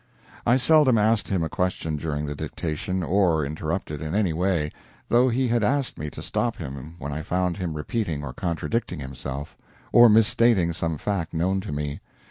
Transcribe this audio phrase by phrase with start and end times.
[0.47, 4.71] I seldom asked him a question during the dictation or interrupted in any way,
[5.09, 8.99] though he had asked me to stop him when I found him repeating or contradicting
[8.99, 9.55] himself,
[9.91, 11.99] or misstating some fact known to me.